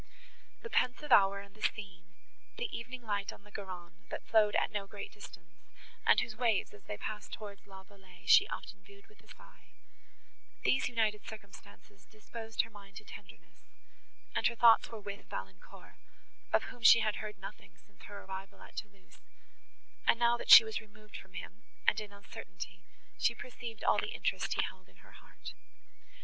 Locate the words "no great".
4.71-5.11